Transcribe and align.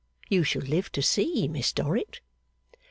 You 0.29 0.43
shall 0.43 0.63
live 0.63 0.91
to 0.93 1.03
see, 1.03 1.47
Miss 1.47 1.71
Dorrit. 1.71 2.21